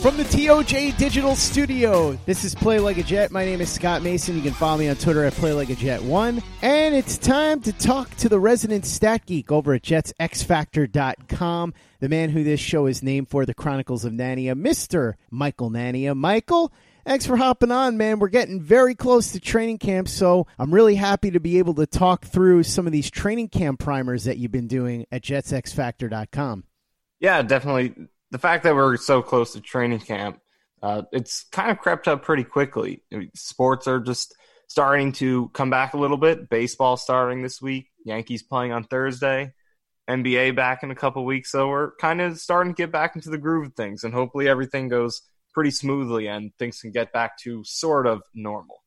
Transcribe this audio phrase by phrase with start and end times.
[0.00, 3.30] From the TOJ Digital Studio, this is Play Like a Jet.
[3.30, 4.34] My name is Scott Mason.
[4.34, 6.42] You can follow me on Twitter at Play Like a Jet One.
[6.62, 12.30] And it's time to talk to the resident stat geek over at JetsXFactor.com, the man
[12.30, 15.16] who this show is named for, the Chronicles of Nania, Mr.
[15.30, 16.16] Michael Nania.
[16.16, 16.72] Michael,
[17.04, 18.20] thanks for hopping on, man.
[18.20, 21.86] We're getting very close to training camp, so I'm really happy to be able to
[21.86, 26.64] talk through some of these training camp primers that you've been doing at JetsXFactor.com.
[27.18, 28.08] Yeah, definitely.
[28.30, 30.40] The fact that we're so close to training camp,
[30.82, 33.02] uh, it's kind of crept up pretty quickly.
[33.12, 34.34] I mean, sports are just
[34.68, 36.48] starting to come back a little bit.
[36.48, 37.88] Baseball starting this week.
[38.04, 39.52] Yankees playing on Thursday.
[40.08, 41.50] NBA back in a couple weeks.
[41.50, 44.48] So we're kind of starting to get back into the groove of things, and hopefully
[44.48, 48.82] everything goes pretty smoothly and things can get back to sort of normal.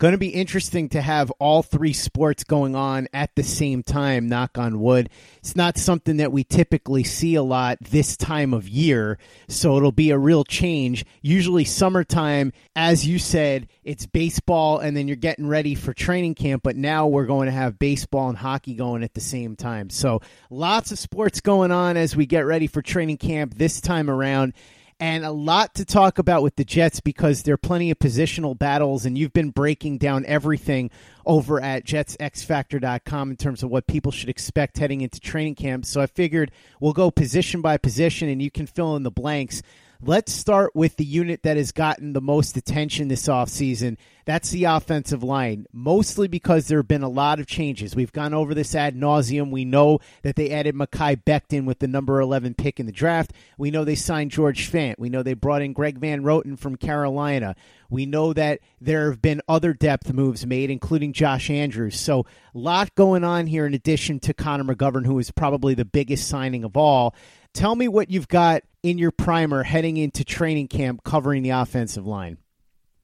[0.00, 4.28] Going to be interesting to have all three sports going on at the same time,
[4.28, 5.10] knock on wood.
[5.38, 9.90] It's not something that we typically see a lot this time of year, so it'll
[9.90, 11.04] be a real change.
[11.20, 16.62] Usually, summertime, as you said, it's baseball and then you're getting ready for training camp,
[16.62, 19.90] but now we're going to have baseball and hockey going at the same time.
[19.90, 24.08] So, lots of sports going on as we get ready for training camp this time
[24.08, 24.52] around
[25.00, 28.58] and a lot to talk about with the Jets because there are plenty of positional
[28.58, 30.90] battles, and you've been breaking down everything
[31.24, 35.86] over at jetsxfactor.com in terms of what people should expect heading into training camp.
[35.86, 36.50] So I figured
[36.80, 39.62] we'll go position by position, and you can fill in the blanks.
[40.00, 43.96] Let's start with the unit that has gotten the most attention this offseason.
[44.26, 47.96] That's the offensive line, mostly because there have been a lot of changes.
[47.96, 49.50] We've gone over this ad nauseum.
[49.50, 53.32] We know that they added Mekhi Becton with the number 11 pick in the draft.
[53.56, 55.00] We know they signed George Fant.
[55.00, 57.56] We know they brought in Greg Van Roten from Carolina.
[57.90, 61.98] We know that there have been other depth moves made, including Josh Andrews.
[61.98, 62.24] So,
[62.54, 66.28] a lot going on here in addition to Connor McGovern, who is probably the biggest
[66.28, 67.16] signing of all.
[67.58, 72.06] Tell me what you've got in your primer heading into training camp covering the offensive
[72.06, 72.38] line.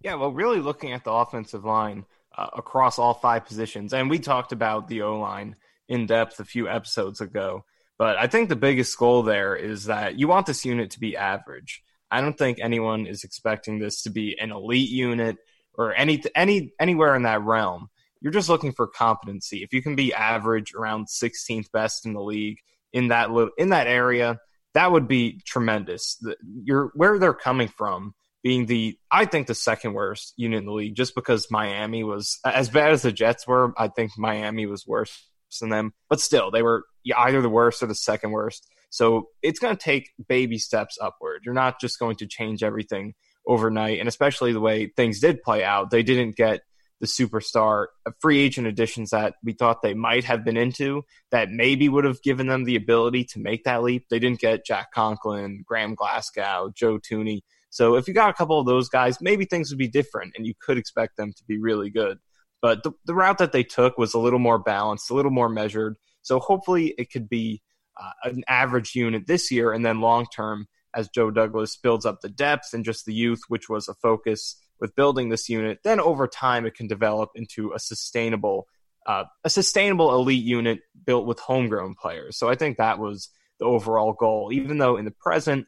[0.00, 2.04] Yeah, well, really looking at the offensive line
[2.38, 5.56] uh, across all five positions, and we talked about the O line
[5.88, 7.64] in depth a few episodes ago.
[7.98, 11.16] But I think the biggest goal there is that you want this unit to be
[11.16, 11.82] average.
[12.08, 15.36] I don't think anyone is expecting this to be an elite unit
[15.76, 17.88] or any any anywhere in that realm.
[18.20, 19.64] You're just looking for competency.
[19.64, 22.58] If you can be average, around 16th best in the league
[22.94, 24.38] in that in that area,
[24.72, 26.16] that would be tremendous.
[26.62, 30.72] You're where they're coming from being the I think the second worst unit in the
[30.72, 33.74] league, just because Miami was as bad as the Jets were.
[33.76, 35.28] I think Miami was worse
[35.60, 36.84] than them, but still they were
[37.16, 38.66] either the worst or the second worst.
[38.90, 41.42] So it's going to take baby steps upward.
[41.44, 43.14] You're not just going to change everything
[43.46, 45.90] overnight, and especially the way things did play out.
[45.90, 46.60] They didn't get
[47.00, 51.50] the superstar uh, free agent additions that we thought they might have been into that
[51.50, 54.06] maybe would have given them the ability to make that leap.
[54.08, 57.40] They didn't get Jack Conklin, Graham Glasgow, Joe Thuney.
[57.70, 60.46] So if you got a couple of those guys, maybe things would be different and
[60.46, 62.18] you could expect them to be really good.
[62.62, 65.48] But the, the route that they took was a little more balanced, a little more
[65.48, 65.96] measured.
[66.22, 67.60] So hopefully it could be
[68.00, 72.20] uh, an average unit this year and then long term as Joe Douglas builds up
[72.20, 76.00] the depth and just the youth, which was a focus with building this unit, then
[76.00, 78.66] over time it can develop into a sustainable
[79.06, 82.38] uh, a sustainable elite unit built with homegrown players.
[82.38, 83.28] So I think that was
[83.58, 84.50] the overall goal.
[84.50, 85.66] Even though in the present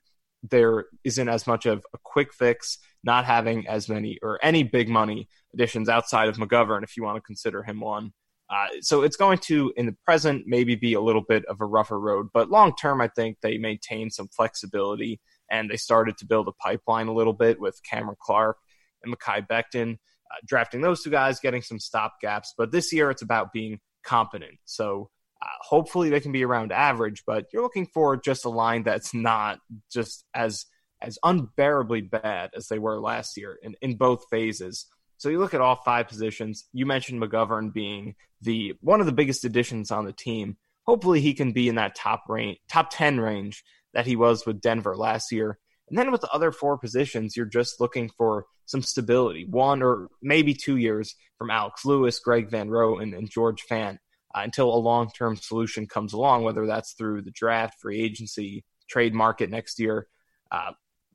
[0.50, 4.88] there isn't as much of a quick fix, not having as many or any big
[4.88, 8.12] money additions outside of McGovern, if you want to consider him one.
[8.48, 11.66] Uh, so it's going to, in the present, maybe be a little bit of a
[11.66, 15.20] rougher road, but long term, I think they maintain some flexibility
[15.50, 18.56] and they started to build a pipeline a little bit with Cameron Clark
[19.06, 22.52] and Mekhi Becton, uh, drafting those two guys, getting some stop gaps.
[22.58, 24.58] But this year, it's about being competent.
[24.64, 25.10] So
[25.42, 29.14] uh, hopefully they can be around average, but you're looking for just a line that's
[29.14, 29.58] not
[29.92, 30.66] just as
[31.02, 34.86] as unbearably bad as they were last year in, in both phases.
[35.18, 36.64] So you look at all five positions.
[36.72, 40.56] You mentioned McGovern being the one of the biggest additions on the team.
[40.86, 43.62] Hopefully he can be in that top range, top ten range
[43.92, 45.58] that he was with Denver last year.
[45.88, 50.08] And then with the other four positions, you're just looking for some stability, one or
[50.20, 53.98] maybe two years from Alex Lewis, Greg Van Roten, and George Fant
[54.34, 58.64] uh, until a long term solution comes along, whether that's through the draft, free agency,
[58.88, 60.08] trade market next year.
[60.50, 60.72] Uh,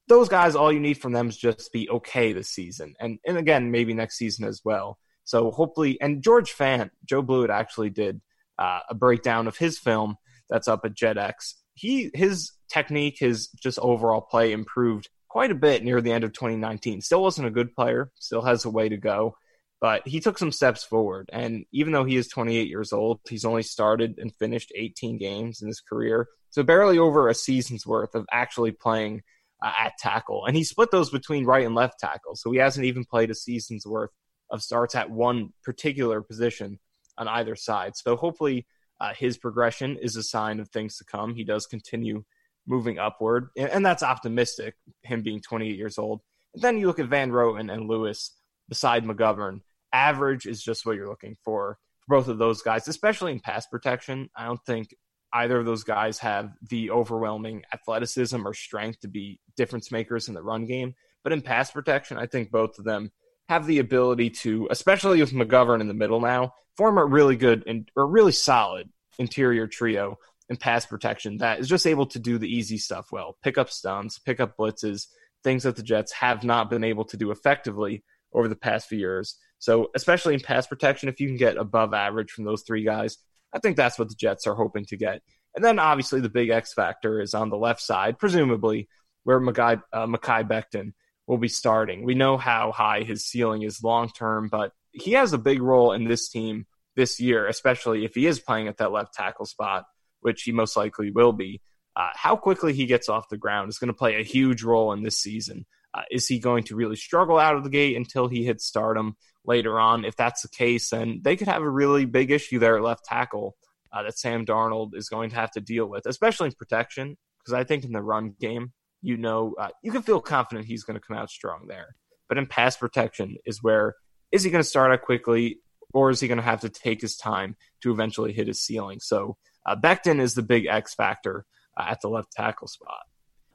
[0.08, 2.96] those guys, all you need from them is just be okay this season.
[3.00, 4.98] And, and again, maybe next season as well.
[5.24, 8.22] So hopefully, and George Fant, Joe Blewett actually did
[8.58, 10.18] uh, a breakdown of his film
[10.50, 11.54] that's up at JetX.
[11.74, 16.34] He his technique, his just overall play improved quite a bit near the end of
[16.34, 17.02] 2019.
[17.02, 19.36] Still wasn't a good player, still has a way to go,
[19.80, 21.30] but he took some steps forward.
[21.32, 25.62] And even though he is 28 years old, he's only started and finished 18 games
[25.62, 26.28] in his career.
[26.50, 29.22] So barely over a season's worth of actually playing
[29.64, 30.46] uh, at tackle.
[30.46, 32.36] And he split those between right and left tackle.
[32.36, 34.12] So he hasn't even played a season's worth
[34.50, 36.80] of starts at one particular position
[37.18, 37.96] on either side.
[37.96, 38.68] So hopefully
[39.00, 41.36] uh, his progression is a sign of things to come.
[41.36, 42.24] He does continue
[42.68, 44.76] moving upward, and that's optimistic.
[45.04, 46.22] Him being 28 years old.
[46.54, 48.36] And then you look at Van Roten and Lewis
[48.70, 49.62] beside McGovern.
[49.94, 53.68] Average is just what you're looking for for both of those guys, especially in pass
[53.68, 54.30] protection.
[54.36, 54.96] I don't think
[55.34, 60.34] either of those guys have the overwhelming athleticism or strength to be difference makers in
[60.34, 60.94] the run game.
[61.24, 63.12] But in pass protection, I think both of them
[63.48, 67.64] have the ability to, especially with McGovern in the middle now, form a really good
[67.68, 70.18] and or really solid interior trio
[70.52, 73.70] in pass protection that is just able to do the easy stuff well, pick up
[73.70, 75.08] stunts, pick up blitzes,
[75.44, 78.04] things that the Jets have not been able to do effectively
[78.34, 79.38] over the past few years.
[79.60, 83.18] So, especially in pass protection, if you can get above average from those three guys,
[83.54, 85.22] I think that's what the Jets are hoping to get.
[85.56, 88.90] And then obviously the big X factor is on the left side, presumably
[89.24, 90.94] where Mekhi, uh, Mekhi Becton
[91.28, 92.04] will be starting.
[92.04, 95.94] We know how high his ceiling is long term, but he has a big role
[95.94, 96.66] in this team
[96.96, 99.86] this year, especially if he is playing at that left tackle spot,
[100.22, 101.62] which he most likely will be.
[101.96, 104.94] Uh, how quickly he gets off the ground is going to play a huge role
[104.94, 105.66] in this season.
[105.94, 109.16] Uh, is he going to really struggle out of the gate until he hits stardom
[109.44, 110.06] later on?
[110.06, 113.04] If that's the case, then they could have a really big issue there at left
[113.04, 113.56] tackle
[113.92, 117.18] uh, that Sam Darnold is going to have to deal with, especially in protection.
[117.40, 120.84] Because I think in the run game, you know, uh, you can feel confident he's
[120.84, 121.96] going to come out strong there.
[122.30, 123.96] But in pass protection is where
[124.32, 125.60] is he going to start out quickly
[125.94, 129.00] or is he going to have to take his time to eventually hit his ceiling?
[129.02, 131.46] So uh, Becton is the big X factor
[131.78, 133.02] uh, at the left tackle spot.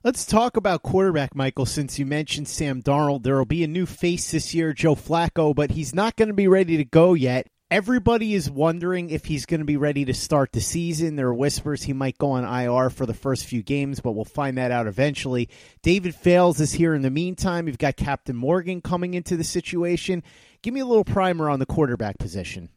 [0.04, 1.66] Let's talk about quarterback, Michael.
[1.66, 5.52] Since you mentioned Sam Darnold, there will be a new face this year, Joe Flacco,
[5.54, 7.48] but he's not going to be ready to go yet.
[7.68, 11.16] Everybody is wondering if he's going to be ready to start the season.
[11.16, 14.24] There are whispers he might go on IR for the first few games, but we'll
[14.24, 15.48] find that out eventually.
[15.82, 17.66] David Fales is here in the meantime.
[17.66, 20.22] You've got Captain Morgan coming into the situation.
[20.62, 22.68] Give me a little primer on the quarterback position.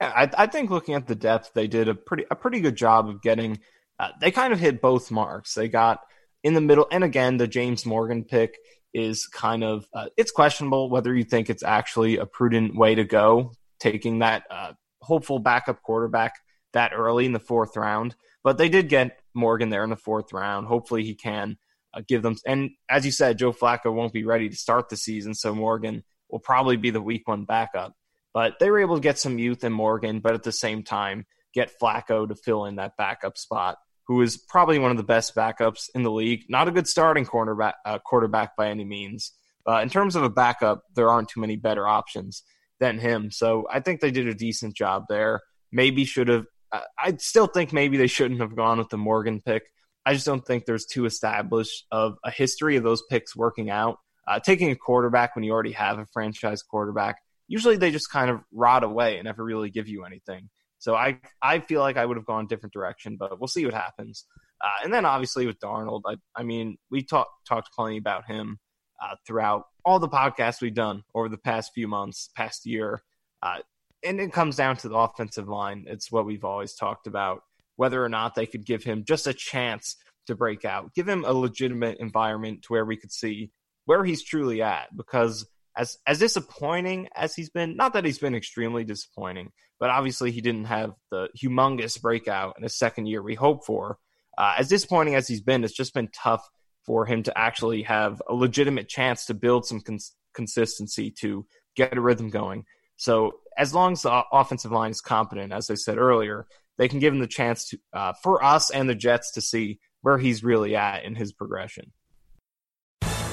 [0.00, 3.08] I, I think looking at the depth, they did a pretty a pretty good job
[3.08, 3.60] of getting.
[3.98, 5.54] Uh, they kind of hit both marks.
[5.54, 6.00] They got
[6.44, 8.58] in the middle, and again, the James Morgan pick
[8.92, 13.04] is kind of uh, it's questionable whether you think it's actually a prudent way to
[13.04, 14.72] go taking that uh,
[15.02, 16.34] hopeful backup quarterback
[16.72, 18.14] that early in the fourth round.
[18.44, 20.66] But they did get Morgan there in the fourth round.
[20.66, 21.56] Hopefully, he can
[21.94, 22.36] uh, give them.
[22.46, 26.04] And as you said, Joe Flacco won't be ready to start the season, so Morgan
[26.30, 27.94] will probably be the week one backup.
[28.36, 31.24] But they were able to get some youth in Morgan, but at the same time,
[31.54, 33.78] get Flacco to fill in that backup spot,
[34.08, 36.44] who is probably one of the best backups in the league.
[36.50, 39.32] Not a good starting cornerback, uh, quarterback by any means.
[39.66, 42.42] Uh, in terms of a backup, there aren't too many better options
[42.78, 43.30] than him.
[43.30, 45.40] So I think they did a decent job there.
[45.72, 46.44] Maybe should have.
[46.70, 49.62] Uh, I still think maybe they shouldn't have gone with the Morgan pick.
[50.04, 53.96] I just don't think there's too established of a history of those picks working out.
[54.28, 57.16] Uh, taking a quarterback when you already have a franchise quarterback,
[57.48, 60.48] usually they just kind of rot away and never really give you anything.
[60.78, 63.64] So I I feel like I would have gone a different direction, but we'll see
[63.64, 64.24] what happens.
[64.60, 68.58] Uh, and then obviously with Darnold, I, I mean we talked talked plenty about him
[69.02, 73.02] uh, throughout all the podcasts we've done over the past few months, past year.
[73.42, 73.58] Uh,
[74.04, 75.84] and it comes down to the offensive line.
[75.88, 77.42] It's what we've always talked about
[77.76, 81.24] whether or not they could give him just a chance to break out, give him
[81.24, 83.50] a legitimate environment to where we could see
[83.84, 84.94] where he's truly at.
[84.96, 85.46] Because
[85.76, 90.40] as as disappointing as he's been, not that he's been extremely disappointing, but obviously he
[90.40, 93.98] didn't have the humongous breakout in his second year we hope for.
[94.38, 96.48] Uh, as disappointing as he's been, it's just been tough
[96.84, 101.96] for him to actually have a legitimate chance to build some cons- consistency to get
[101.96, 102.64] a rhythm going.
[102.96, 106.46] So as long as the offensive line is competent, as I said earlier,
[106.78, 109.80] they can give him the chance to uh, for us and the Jets to see
[110.02, 111.92] where he's really at in his progression.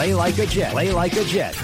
[0.00, 0.72] Play like a Jet.
[0.72, 1.54] Play like a Jet.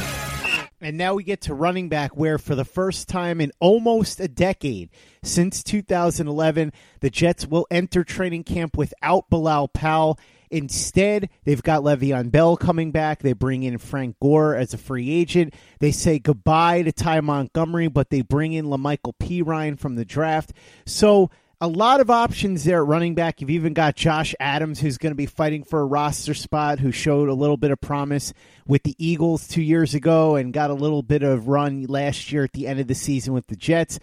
[0.83, 4.29] And now we get to running back, where for the first time in almost a
[4.29, 4.91] decade,
[5.23, 10.19] since 2011, the Jets will enter training camp without Bilal Powell.
[10.51, 13.23] Instead, they've got Le'Veon Bell coming back.
[13.23, 15.55] They bring in Frank Gore as a free agent.
[15.81, 20.53] They say goodbye to Ty Montgomery, but they bring in La'Mical Perine from the draft.
[20.85, 23.41] So a lot of options there at running back.
[23.41, 26.93] You've even got Josh Adams, who's going to be fighting for a roster spot, who
[26.93, 28.35] showed a little bit of promise
[28.67, 32.45] with the Eagles two years ago and got a little bit of run last year
[32.45, 33.99] at the end of the season with the Jets.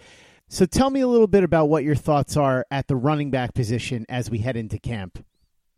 [0.47, 3.53] So tell me a little bit about what your thoughts are at the running back
[3.53, 5.23] position as we head into camp.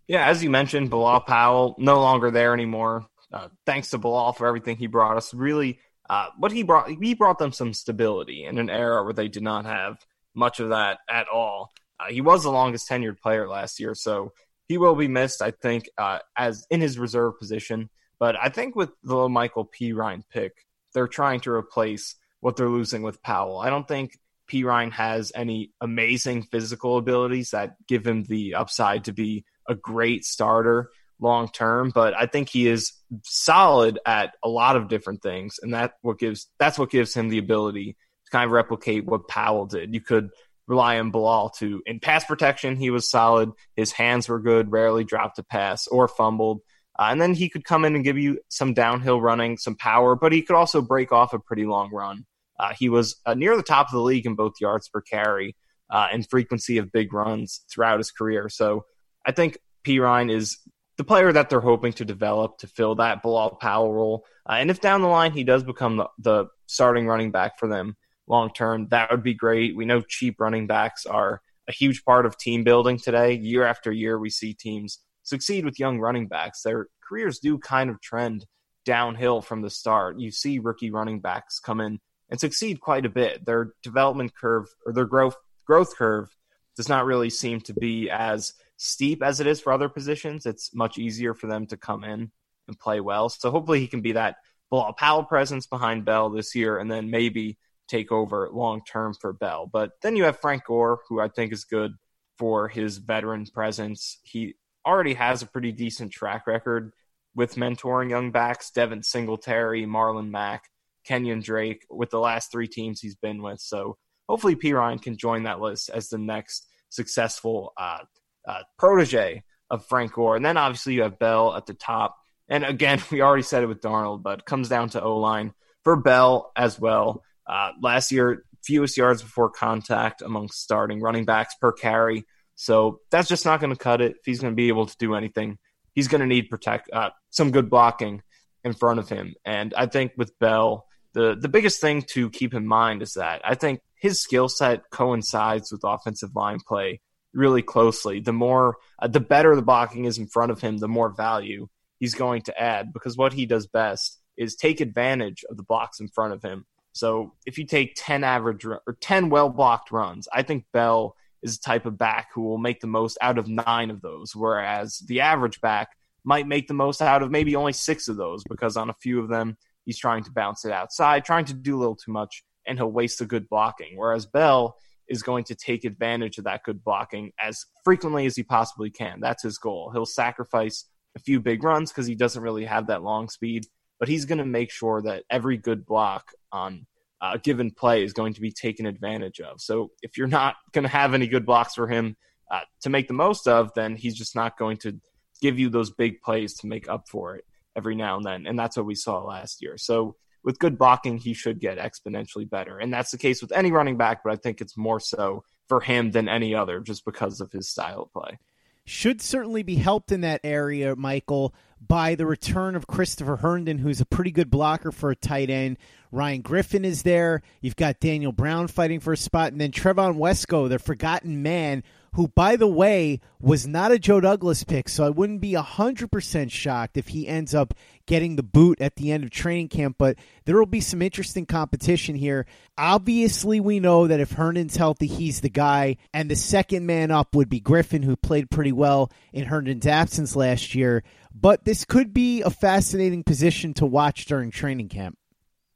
[0.08, 3.08] Yeah, as you mentioned, Bilal Powell no longer there anymore.
[3.34, 5.34] Uh, thanks to Bilal for everything he brought us.
[5.34, 5.80] Really,
[6.10, 9.44] uh, what he brought, he brought them some stability in an era where they did
[9.44, 9.98] not have
[10.36, 11.72] much of that at all.
[12.00, 14.34] Uh, he was the longest tenured player last year, so
[14.68, 17.90] he will be missed, I think, uh, as in his reserve position.
[18.20, 20.54] But I think with the little Michael Ryan pick,
[20.94, 23.60] they're trying to replace what they're losing with Powell.
[23.60, 24.18] I don't think
[24.52, 30.26] Perine has any amazing physical abilities that give him the upside to be a great
[30.26, 30.90] starter
[31.20, 35.74] long term, but I think he is solid at a lot of different things, and
[35.74, 37.96] that what gives that's what gives him the ability
[38.32, 39.94] kind of replicate what Powell did.
[39.94, 40.30] You could
[40.68, 42.76] rely on Bilal to in pass protection.
[42.76, 43.52] He was solid.
[43.76, 44.72] His hands were good.
[44.72, 46.62] Rarely dropped a pass or fumbled.
[46.98, 50.16] Uh, and then he could come in and give you some downhill running, some power,
[50.16, 52.26] but he could also break off a pretty long run.
[52.58, 55.56] Uh, he was uh, near the top of the league in both yards per carry
[55.90, 58.48] uh, and frequency of big runs throughout his career.
[58.48, 58.86] So
[59.26, 60.58] I think Perine is
[60.98, 64.26] the player that they're hoping to develop to fill that Bilal Powell role.
[64.48, 67.68] Uh, and if down the line he does become the, the starting running back for
[67.68, 69.76] them, long term, that would be great.
[69.76, 73.34] We know cheap running backs are a huge part of team building today.
[73.34, 77.90] Year after year, we see teams succeed with young running backs, their careers do kind
[77.90, 78.46] of trend
[78.86, 80.20] downhill from the start.
[80.20, 83.46] You see rookie running backs come in and succeed quite a bit.
[83.46, 86.30] Their development curve or their growth growth curve
[86.78, 90.46] does not really seem to be as steep as it is for other positions.
[90.46, 92.32] It's much easier for them to come in
[92.68, 93.30] and play well.
[93.30, 94.38] So hopefully he can be that
[94.70, 99.34] Bilal Powell presence behind Bell this year and then maybe take over long term for
[99.34, 99.70] Bell.
[99.72, 101.94] But then you have Frank Gore, who I think is good
[102.38, 104.20] for his veteran presence.
[104.24, 106.92] He already has a pretty decent track record
[107.36, 110.64] with mentoring young backs, Devin Singletary, Marlon Mack,
[111.06, 113.60] Kenyon Drake, with the last three teams he's been with.
[113.60, 118.00] So hopefully Perine can join that list as the next successful uh,
[118.48, 120.36] uh, protege of Frank Gore.
[120.36, 122.16] And then obviously you have Bell at the top.
[122.48, 125.54] And again, we already said it with Darnold, but it comes down to O line
[125.84, 127.24] for Bell as well.
[127.48, 132.26] Uh, last year, fewest yards before contact amongst starting running backs per carry.
[132.56, 134.98] So that's just not going to cut it if he's going to be able to
[134.98, 135.58] do anything.
[135.94, 138.22] He's going to need protect uh, some good blocking
[138.64, 139.36] in front of him.
[139.46, 143.42] And I think with Bell, the the biggest thing to keep in mind is that
[143.46, 147.02] I think his skill set coincides with offensive line play
[147.34, 148.20] really closely.
[148.20, 151.68] The more, uh, the better the blocking is in front of him, the more value
[152.00, 156.00] he's going to add because what he does best is take advantage of the blocks
[156.00, 156.66] in front of him.
[156.96, 161.58] So if you take 10 average or 10 well blocked runs, I think Bell is
[161.58, 165.00] the type of back who will make the most out of nine of those, whereas
[165.00, 165.90] the average back
[166.24, 169.20] might make the most out of maybe only six of those because on a few
[169.20, 172.46] of them, he's trying to bounce it outside, trying to do a little too much,
[172.66, 173.98] and he'll waste a good blocking.
[173.98, 174.78] Whereas Bell
[175.10, 179.20] is going to take advantage of that good blocking as frequently as he possibly can.
[179.20, 179.92] That's his goal.
[179.92, 180.86] He'll sacrifice
[181.18, 183.66] a few big runs because he doesn't really have that long speed,
[184.00, 186.86] but he's going to make sure that every good block on
[187.22, 189.62] a given play is going to be taken advantage of.
[189.62, 192.18] So if you're not going to have any good blocks for him
[192.52, 195.00] uh, to make the most of, then he's just not going to
[195.42, 198.46] give you those big plays to make up for it every now and then.
[198.46, 199.78] And that's what we saw last year.
[199.78, 202.78] So with good blocking, he should get exponentially better.
[202.78, 205.82] And that's the case with any running back, but I think it's more so for
[205.82, 208.38] him than any other just because of his style of play.
[208.86, 214.00] Should certainly be helped in that area, Michael, by the return of Christopher Herndon, who's
[214.00, 215.78] a pretty good blocker for a tight end.
[216.12, 217.42] Ryan Griffin is there.
[217.62, 221.84] You've got Daniel Brown fighting for a spot, and then Trevon Wesco, the forgotten man,
[222.16, 226.50] who, by the way, was not a Joe Douglas pick, so I wouldn't be 100%
[226.50, 227.74] shocked if he ends up
[228.06, 229.98] getting the boot at the end of training camp.
[229.98, 232.46] But there will be some interesting competition here.
[232.78, 237.36] Obviously, we know that if Herndon's healthy, he's the guy, and the second man up
[237.36, 241.04] would be Griffin, who played pretty well in Herndon's absence last year.
[241.34, 245.18] But this could be a fascinating position to watch during training camp.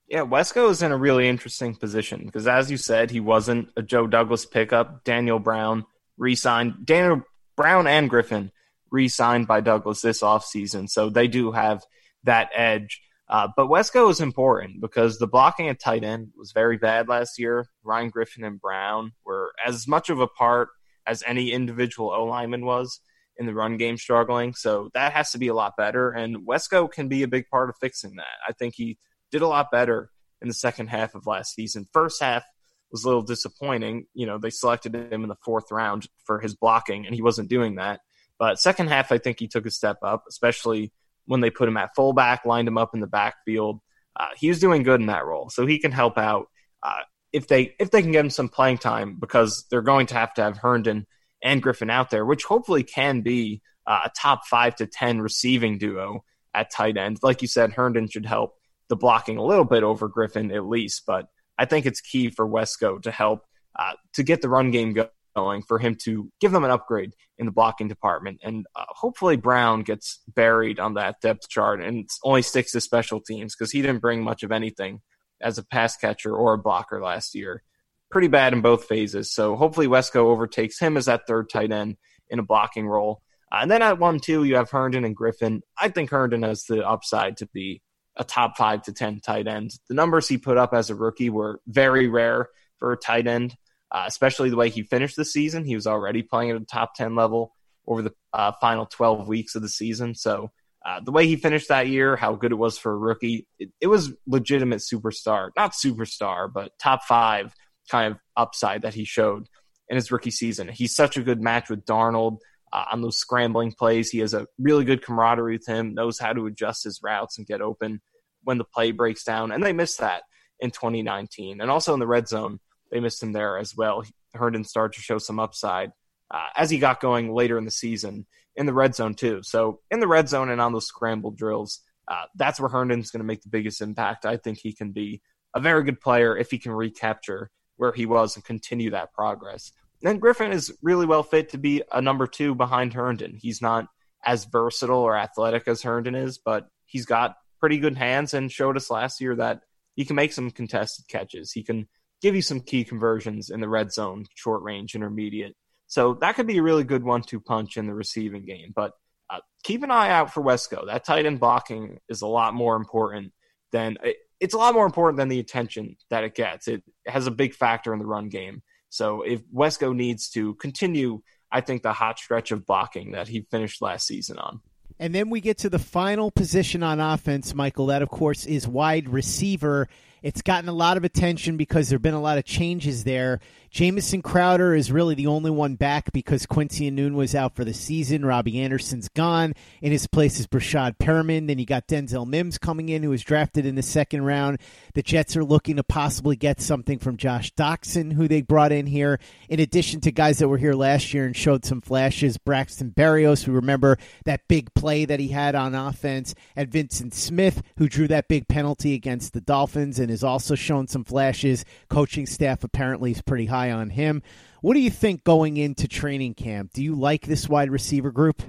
[0.08, 3.82] Yeah, Wesco is in a really interesting position because, as you said, he wasn't a
[3.82, 5.04] Joe Douglas pickup.
[5.04, 5.86] Daniel Brown
[6.20, 6.86] re-signed.
[6.86, 7.24] Daniel
[7.58, 8.52] Brown and Griffin
[8.92, 11.84] re-signed by Douglas this offseason, so they do have
[12.24, 13.02] that edge.
[13.28, 17.38] Uh, but Wesco is important because the blocking at tight end was very bad last
[17.38, 17.68] year.
[17.84, 20.70] Ryan Griffin and Brown were as much of a part
[21.06, 23.00] as any individual O lineman was
[23.38, 24.54] in the run game struggling.
[24.54, 26.12] So that has to be a lot better.
[26.12, 28.26] And Wesco can be a big part of fixing that.
[28.48, 28.98] I think he
[29.32, 30.10] did a lot better
[30.42, 31.86] in the second half of last season.
[31.94, 32.44] First half,
[32.92, 34.06] was a little disappointing.
[34.14, 37.50] You know, they selected him in the fourth round for his blocking, and he wasn't
[37.50, 38.02] doing that.
[38.38, 40.92] But second half, I think he took a step up, especially
[41.26, 43.82] when they put him at fullback, lined him up in the backfield.
[44.20, 46.48] Uh, he was doing good in that role, so he can help out
[46.84, 50.16] uh, if they if they can get him some playing time because they're going to
[50.16, 51.06] have to have Herndon
[51.44, 55.78] and Griffin out there, which hopefully can be uh, a top five to ten receiving
[55.78, 56.24] duo
[56.54, 57.20] at tight end.
[57.22, 58.56] Like you said, Herndon should help
[58.88, 61.28] the blocking a little bit over Griffin at least, but
[61.60, 63.44] I think it's key for Wesco to help
[63.78, 64.96] uh, to get the run game
[65.36, 68.40] going, for him to give them an upgrade in the blocking department.
[68.44, 73.20] And uh, hopefully Brown gets buried on that depth chart and only sticks to special
[73.20, 75.02] teams because he didn't bring much of anything
[75.42, 77.62] as a pass catcher or a blocker last year.
[78.10, 79.32] Pretty bad in both phases.
[79.32, 81.98] So hopefully Wesco overtakes him as that third tight end
[82.30, 83.22] in a blocking role.
[83.52, 85.62] Uh, and then at one, two, you have Herndon and Griffin.
[85.78, 87.82] I think Herndon has the upside to be
[88.20, 89.72] a top five to 10 tight end.
[89.88, 93.56] The numbers he put up as a rookie were very rare for a tight end,
[93.92, 95.66] uh, especially the way he finished the season.
[95.66, 97.56] He was already playing at a top 10 level
[97.88, 100.14] over the uh, final 12 weeks of the season.
[100.14, 100.52] So
[100.86, 103.70] uh, the way he finished that year, how good it was for a rookie, it,
[103.82, 107.54] it was legitimate superstar, not superstar, but top five
[107.90, 109.48] kind of upside that he showed
[109.88, 110.68] in his rookie season.
[110.68, 112.40] He's such a good match with Darnold.
[112.72, 114.12] Uh, on those scrambling plays.
[114.12, 117.48] He has a really good camaraderie with him, knows how to adjust his routes and
[117.48, 118.00] get open
[118.44, 119.52] when the play breaks down.
[119.52, 120.22] And they missed that
[120.60, 121.62] in 2019.
[121.62, 122.60] And also in the red zone,
[122.92, 124.04] they missed him there as well.
[124.36, 125.92] Herndon started to show some upside
[126.32, 129.42] uh, as he got going later in the season in the red zone too.
[129.44, 133.22] So in the red zone and on those scramble drills, uh, that's where Herndon's going
[133.22, 134.26] to make the biggest impact.
[134.26, 135.22] I think he can be
[135.56, 139.72] a very good player if he can recapture where he was and continue that progress.
[140.04, 143.38] And Griffin is really well fit to be a number two behind Herndon.
[143.38, 143.88] He's not
[144.26, 148.78] as versatile or athletic as Herndon is, but he's got pretty good hands and showed
[148.78, 149.62] us last year that
[149.96, 151.52] he can make some contested catches.
[151.52, 151.88] He can
[152.22, 155.56] give you some key conversions in the red zone, short range, intermediate.
[155.88, 158.72] So that could be a really good one two punch in the receiving game.
[158.74, 158.94] But
[159.30, 160.86] uh, keep an eye out for Wesco.
[160.86, 163.34] That tight end blocking is a lot more important
[163.72, 163.98] than
[164.40, 166.68] it's a lot more important than the attention that it gets.
[166.68, 168.62] It has a big factor in the run game.
[168.90, 171.22] So if Wesco needs to continue,
[171.52, 174.62] I think the hot stretch of blocking that he finished last season on.
[175.00, 177.86] And then we get to the final position on offense, Michael.
[177.86, 179.88] That, of course, is wide receiver.
[180.22, 183.40] It's gotten a lot of attention because there have been a lot of changes there.
[183.72, 187.74] Jamison Crowder is really the only one back because Quincy Enunwa was out for the
[187.74, 188.26] season.
[188.26, 189.54] Robbie Anderson's gone.
[189.82, 191.46] In his place is Breshad Perriman.
[191.48, 194.58] Then you got Denzel Mims coming in, who was drafted in the second round.
[194.96, 198.88] The Jets are looking to possibly get something from Josh Doctson, who they brought in
[198.88, 202.40] here, in addition to guys that were here last year and showed some flashes.
[202.40, 207.62] Braxton Berrios, we remember that big play that he had on offense, and Vyncint Smith,
[207.78, 211.66] who drew that big penalty against the Dolphins and has also shown some flashes.
[211.88, 214.22] Coaching staff apparently is pretty high high on him.
[214.62, 216.74] What do you think going into training camp?
[216.74, 218.42] Do you like this wide receiver group?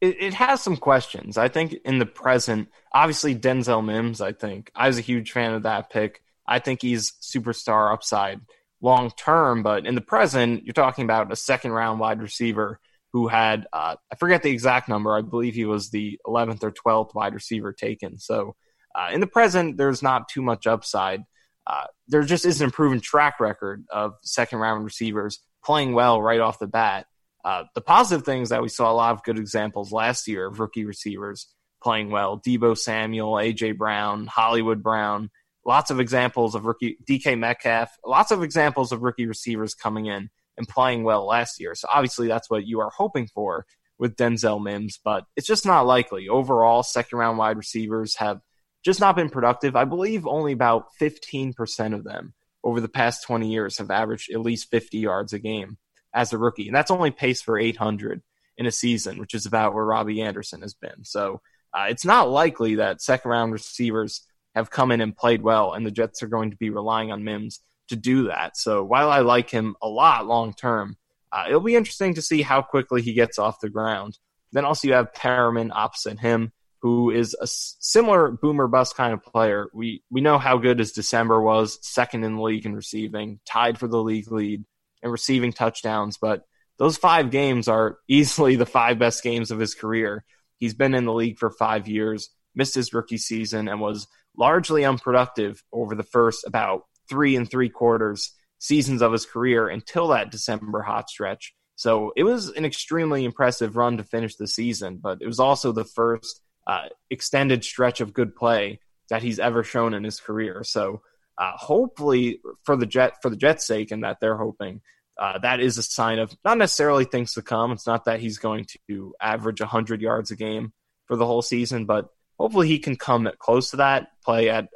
[0.00, 1.38] It, it has some questions.
[1.38, 4.20] I think in the present, obviously Denzel Mims.
[4.20, 6.22] I think I was a huge fan of that pick.
[6.46, 8.40] I think he's superstar upside
[8.80, 12.78] long term, but in the present, you're talking about a second round wide receiver
[13.12, 15.16] who had uh, I forget the exact number.
[15.16, 18.18] I believe he was the 11th or 12th wide receiver taken.
[18.18, 18.56] So
[18.94, 21.22] uh, in the present, there's not too much upside
[21.66, 26.40] uh, there just isn't a proven track record of second round receivers playing well right
[26.40, 27.06] off the bat.
[27.44, 30.60] Uh, the positive things that we saw a lot of good examples last year of
[30.60, 31.48] rookie receivers
[31.82, 32.40] playing well.
[32.40, 35.30] Deebo Samuel, AJ Brown, Hollywood Brown,
[35.66, 40.30] lots of examples of rookie DK Metcalf, lots of examples of rookie receivers coming in
[40.56, 41.74] and playing well last year.
[41.74, 43.66] So obviously that's what you are hoping for
[43.98, 46.28] with Denzel Mims, but it's just not likely.
[46.28, 48.40] Overall, second round wide receivers have
[48.84, 49.74] just not been productive.
[49.74, 54.40] I believe only about 15% of them over the past 20 years have averaged at
[54.40, 55.78] least 50 yards a game
[56.12, 56.66] as a rookie.
[56.66, 58.22] And that's only pace for 800
[58.56, 61.04] in a season, which is about where Robbie Anderson has been.
[61.04, 61.40] So
[61.72, 64.22] uh, it's not likely that second round receivers
[64.54, 67.24] have come in and played well, and the Jets are going to be relying on
[67.24, 68.56] Mims to do that.
[68.56, 70.96] So while I like him a lot long term,
[71.32, 74.18] uh, it'll be interesting to see how quickly he gets off the ground.
[74.52, 76.52] Then also you have Perriman opposite him
[76.84, 79.68] who is a similar boomer bust kind of player.
[79.72, 83.78] We we know how good his December was, second in the league in receiving, tied
[83.78, 84.66] for the league lead
[85.02, 86.44] in receiving touchdowns, but
[86.78, 90.26] those five games are easily the five best games of his career.
[90.58, 94.84] He's been in the league for 5 years, missed his rookie season and was largely
[94.84, 100.30] unproductive over the first about 3 and 3 quarters seasons of his career until that
[100.30, 101.54] December hot stretch.
[101.76, 105.72] So it was an extremely impressive run to finish the season, but it was also
[105.72, 110.64] the first uh, extended stretch of good play that he's ever shown in his career.
[110.64, 111.02] So
[111.36, 114.80] uh, hopefully for the jet for the Jets' sake, and that they're hoping
[115.18, 117.72] uh, that is a sign of not necessarily things to come.
[117.72, 120.72] It's not that he's going to average 100 yards a game
[121.06, 124.68] for the whole season, but hopefully he can come close to that, play at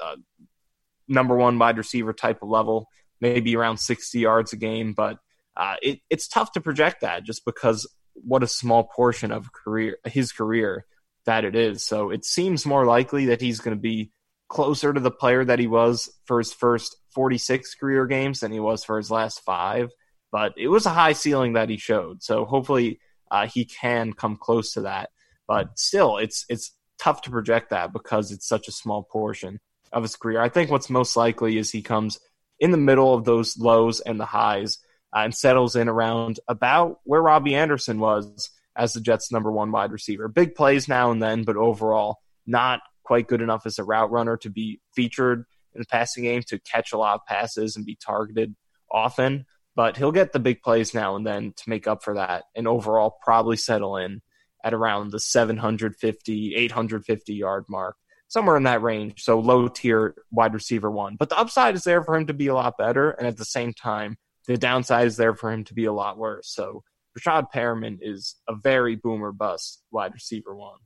[1.08, 2.88] number one wide receiver type of level,
[3.20, 4.92] maybe around 60 yards a game.
[4.92, 5.18] But
[5.56, 9.98] uh, it, it's tough to project that just because what a small portion of career
[10.04, 10.84] his career
[11.28, 11.84] that it is.
[11.84, 14.10] So it seems more likely that he's going to be
[14.48, 18.60] closer to the player that he was for his first 46 career games than he
[18.60, 19.90] was for his last five.
[20.32, 22.22] But it was a high ceiling that he showed.
[22.22, 22.98] So hopefully
[23.30, 25.10] uh, he can come close to that.
[25.46, 29.60] But still, it's it's tough to project that because it's such a small portion
[29.92, 30.40] of his career.
[30.40, 32.18] I think what's most likely is he comes
[32.58, 34.78] in the middle of those lows and the highs
[35.14, 39.72] uh, and settles in around about where Robbie Anderson was as the Jets' number one
[39.72, 40.28] wide receiver.
[40.28, 44.36] Big plays now and then, but overall, not quite good enough as a route runner
[44.38, 47.96] to be featured in the passing game to catch a lot of passes and be
[47.96, 48.54] targeted
[48.90, 49.44] often.
[49.74, 52.66] But he'll get the big plays now and then to make up for that, and
[52.66, 54.22] overall, probably settle in
[54.64, 57.96] at around the 750, 850 yard mark,
[58.28, 59.22] somewhere in that range.
[59.22, 61.16] So low tier wide receiver one.
[61.16, 63.44] But the upside is there for him to be a lot better, and at the
[63.44, 66.48] same time, the downside is there for him to be a lot worse.
[66.48, 66.82] So
[67.18, 70.78] Breshad Perriman is a very boomer bust wide receiver one.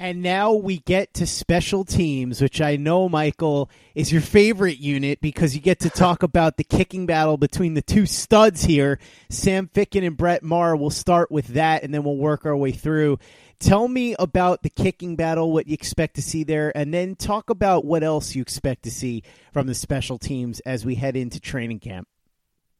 [0.00, 5.20] And now we get to special teams, which I know, Michael, is your favorite unit
[5.20, 9.66] because you get to talk about the kicking battle between the two studs here, Sam
[9.66, 10.76] Ficken and Brett Maher.
[10.76, 13.18] We'll start with that and then we'll work our way through.
[13.58, 17.50] Tell me about the kicking battle, what you expect to see there, and then talk
[17.50, 21.40] about what else you expect to see from the special teams as we head into
[21.40, 22.06] training camp.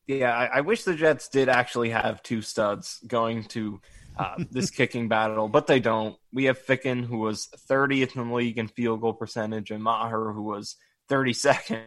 [0.08, 3.80] Yeah, I, I wish the Jets did actually have two studs going to
[4.18, 6.16] uh, this kicking battle, but they don't.
[6.32, 10.32] We have Ficken, who was 30th in the league in field goal percentage, and Maher,
[10.32, 10.76] who was
[11.10, 11.82] 32nd.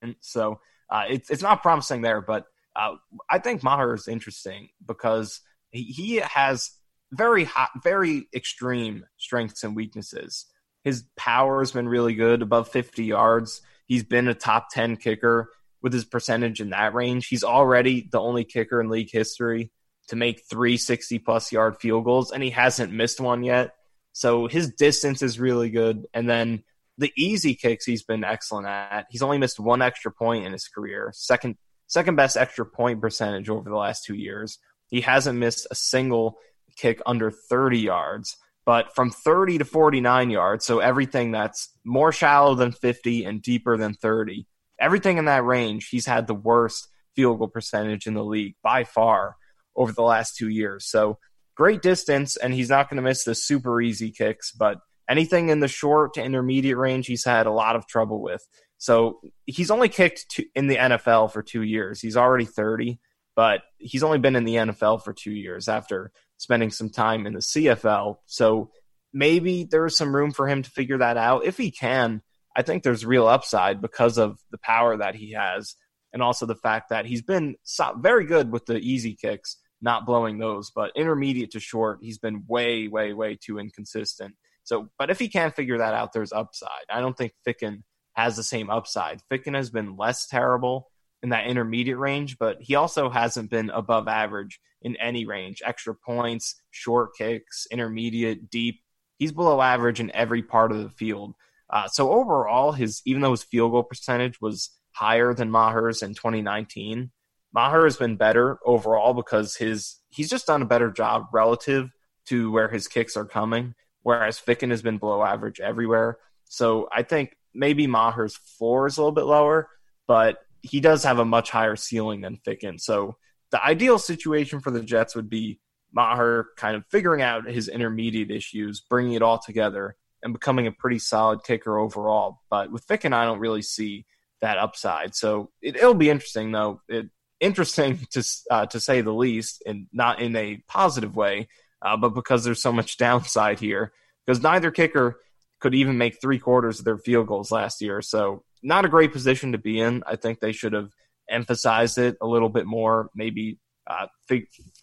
[0.00, 0.60] And So
[0.90, 2.96] uh, it's it's not promising there, but uh,
[3.30, 6.70] I think Maher is interesting because he, he has
[7.12, 10.46] very hot, very extreme strengths and weaknesses.
[10.84, 13.60] His power has been really good, above 50 yards.
[13.86, 15.50] He's been a top 10 kicker
[15.82, 17.26] with his percentage in that range.
[17.26, 19.70] He's already the only kicker in league history
[20.08, 23.74] to make three 60 plus yard field goals, and he hasn't missed one yet.
[24.12, 26.06] So his distance is really good.
[26.12, 26.64] And then
[26.98, 29.06] the easy kicks he's been excellent at.
[29.10, 33.48] He's only missed one extra point in his career, second second best extra point percentage
[33.48, 34.58] over the last two years.
[34.88, 36.38] He hasn't missed a single
[36.76, 42.54] kick under 30 yards, but from 30 to 49 yards, so everything that's more shallow
[42.54, 44.46] than 50 and deeper than 30,
[44.82, 48.84] everything in that range, he's had the worst field goal percentage in the league by
[48.84, 49.36] far
[49.76, 50.86] over the last two years.
[50.86, 51.18] So
[51.56, 55.60] great distance, and he's not going to miss the super easy kicks, but anything in
[55.60, 58.46] the short to intermediate range, he's had a lot of trouble with.
[58.78, 62.00] So he's only kicked two, in the NFL for two years.
[62.00, 62.98] He's already 30,
[63.36, 67.34] but he's only been in the NFL for two years after spending some time in
[67.34, 68.16] the CFL.
[68.26, 68.70] So
[69.12, 71.44] maybe there's some room for him to figure that out.
[71.44, 72.22] If he can,
[72.54, 75.74] I think there's real upside because of the power that he has
[76.12, 77.56] and also the fact that he's been
[77.96, 82.44] very good with the easy kicks, not blowing those, but intermediate to short, he's been
[82.46, 84.34] way, way, way too inconsistent.
[84.64, 86.86] So, but if he can figure that out, there's upside.
[86.90, 89.20] I don't think Ficken has the same upside.
[89.30, 90.88] Ficken has been less terrible
[91.22, 95.62] in that intermediate range, but he also hasn't been above average in any range.
[95.64, 98.80] Extra points, short kicks, intermediate, deep.
[99.18, 101.34] He's below average in every part of the field.
[101.72, 106.14] Uh, so overall, his even though his field goal percentage was higher than Maher's in
[106.14, 107.10] 2019,
[107.54, 111.90] Maher has been better overall because his he's just done a better job relative
[112.26, 116.18] to where his kicks are coming, whereas Ficken has been below average everywhere.
[116.44, 119.68] So I think maybe Maher's floor is a little bit lower,
[120.06, 122.80] but he does have a much higher ceiling than Ficken.
[122.80, 123.16] So
[123.50, 125.58] the ideal situation for the Jets would be
[125.92, 130.72] Maher kind of figuring out his intermediate issues, bringing it all together, and becoming a
[130.72, 132.38] pretty solid kicker overall.
[132.50, 134.06] But with Ficken, I don't really see
[134.40, 135.14] that upside.
[135.14, 136.80] So it, will be interesting, though.
[136.88, 141.48] It, interesting to uh, to say the least, and not in a positive way,
[141.82, 143.92] uh, but because there's so much downside here.
[144.24, 145.18] Because neither kicker
[145.60, 148.02] could even make three quarters of their field goals last year.
[148.02, 150.02] So not a great position to be in.
[150.06, 150.90] I think they should have
[151.28, 153.10] emphasized it a little bit more.
[153.14, 153.58] Maybe
[153.88, 154.06] uh,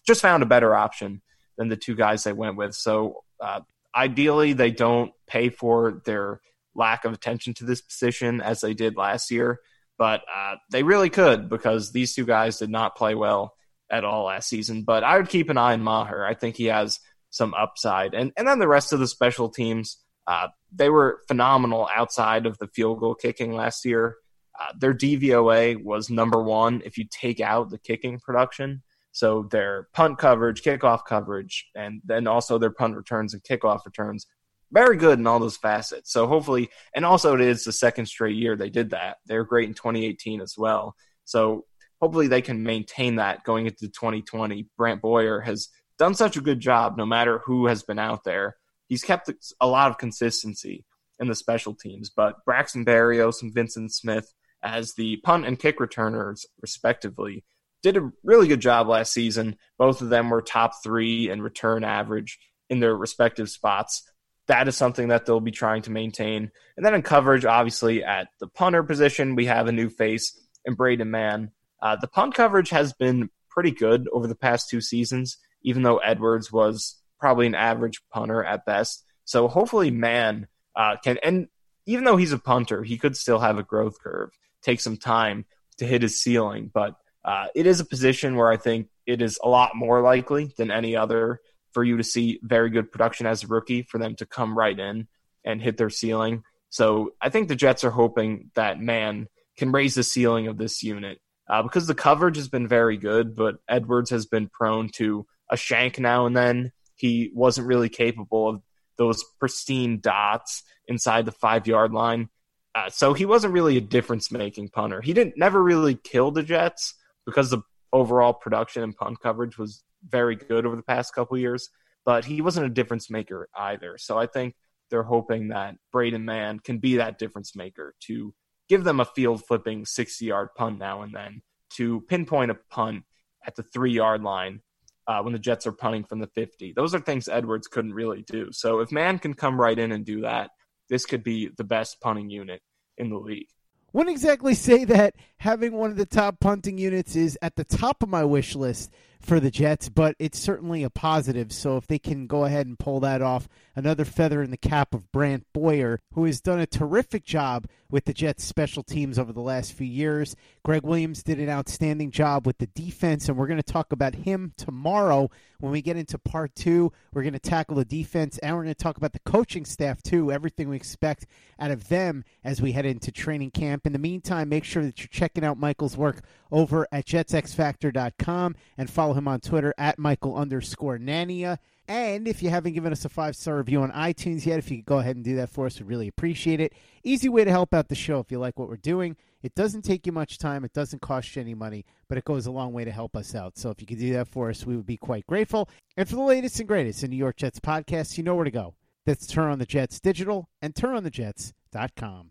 [0.06, 1.22] just found a better option
[1.56, 2.74] than the two guys they went with.
[2.74, 3.60] So uh,
[3.94, 6.40] ideally, they don't pay for their
[6.74, 9.60] lack of attention to this position as they did last year.
[9.98, 13.54] But uh, they really could because these two guys did not play well
[13.90, 14.82] at all last season.
[14.82, 16.24] But I would keep an eye on Maher.
[16.24, 17.00] I think he has
[17.30, 18.14] some upside.
[18.14, 22.58] And and then the rest of the special teams, uh, they were phenomenal outside of
[22.58, 24.16] the field goal kicking last year.
[24.58, 28.82] Uh, their DVOA was number one if you take out the kicking production.
[29.12, 34.26] So their punt coverage, kickoff coverage, and then also their punt returns and kickoff returns,
[34.72, 36.12] very good in all those facets.
[36.12, 39.16] So hopefully, and also it is the second straight year they did that.
[39.26, 40.94] They were great in 2018 as well.
[41.24, 41.64] So
[42.00, 44.68] hopefully they can maintain that going into 2020.
[44.76, 45.68] Brant Boyer has
[45.98, 48.56] done such a good job no matter who has been out there
[48.90, 50.84] he's kept a lot of consistency
[51.18, 52.10] in the special teams.
[52.10, 57.44] But Braxton Berrios and Vyncint Smith, as the punt and kick returners, respectively,
[57.82, 59.56] did a really good job last season.
[59.78, 62.38] Both of them were top three in return average
[62.68, 64.02] in their respective spots.
[64.46, 66.50] That is something that they'll be trying to maintain.
[66.76, 70.74] And then in coverage, obviously, at the punter position, we have a new face in
[70.74, 71.52] Braden Mann.
[71.80, 75.98] Uh, the punt coverage has been pretty good over the past two seasons, even though
[75.98, 79.04] Edwards was probably an average punter at best.
[79.24, 81.48] So hopefully, Mann uh, can, and
[81.86, 84.30] even though he's a punter, he could still have a growth curve,
[84.62, 85.44] take some time
[85.78, 86.70] to hit his ceiling.
[86.72, 90.52] But uh, it is a position where I think it is a lot more likely
[90.56, 91.40] than any other
[91.72, 94.78] for you to see very good production as a rookie for them to come right
[94.78, 95.06] in
[95.44, 96.42] and hit their ceiling.
[96.70, 100.82] So I think the Jets are hoping that Mann can raise the ceiling of this
[100.82, 105.26] unit uh, because the coverage has been very good, but Edwards has been prone to
[105.50, 108.62] a shank now and then he wasn't really capable of
[108.96, 112.28] those pristine dots inside the five yard line.
[112.74, 115.00] Uh, so he wasn't really a difference making punter.
[115.00, 116.94] He didn't never really kill the Jets
[117.26, 121.68] because the overall production and punt coverage was very good over the past couple years,
[122.04, 123.98] but he wasn't a difference maker either.
[123.98, 124.54] So I think
[124.90, 128.34] they're hoping that Braden Mann can be that difference maker to
[128.68, 131.42] give them a field flipping 60 yard punt now and then
[131.76, 133.04] to pinpoint a punt
[133.46, 134.60] at the three yard line
[135.06, 136.72] uh, when the Jets are punting from the 50.
[136.74, 138.48] Those are things Edwards couldn't really do.
[138.52, 140.50] So if Mann can come right in and do that,
[140.88, 142.60] this could be the best punting unit
[142.98, 143.48] in the league.
[143.92, 148.02] Wouldn't exactly say that having one of the top punting units is at the top
[148.02, 151.52] of my wish list for the Jets, but it's certainly a positive.
[151.52, 154.94] So if they can go ahead and pull that off, another feather in the cap
[154.94, 159.32] of Brant Boyer, who has done a terrific job with the Jets special teams over
[159.32, 160.36] the last few years.
[160.64, 164.14] Gregg Williams did an outstanding job with the defense, and we're going to talk about
[164.14, 166.92] him tomorrow when we get into part two.
[167.12, 170.02] We're going to tackle the defense, and we're going to talk about the coaching staff
[170.02, 171.26] too, everything we expect
[171.58, 173.86] out of them as we head into training camp.
[173.86, 178.90] In the meantime, make sure that you're checking out Michael's work over at jetsxfactor.com and
[178.90, 181.58] follow him on Twitter at Michael underscore Nania.
[181.90, 184.76] And if you haven't given us a five star review on iTunes yet, if you
[184.76, 186.72] could go ahead and do that for us, we'd really appreciate it.
[187.02, 189.16] Easy way to help out the show if you like what we're doing.
[189.42, 192.46] It doesn't take you much time, it doesn't cost you any money, but it goes
[192.46, 193.58] a long way to help us out.
[193.58, 195.68] So if you could do that for us, we would be quite grateful.
[195.96, 198.52] And for the latest and greatest in New York Jets podcasts, you know where to
[198.52, 198.76] go.
[199.04, 202.30] That's Turn on the Jets Digital and turnonthejets.com.